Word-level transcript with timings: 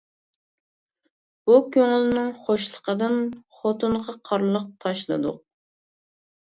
بۇ 1.49 1.57
كۆڭۈلنىڭ 1.75 2.33
خۇشلۇقىدىن، 2.41 3.21
خوتۇنغا 3.59 4.19
قارلىق 4.31 4.69
تاشلىدۇق. 4.87 5.43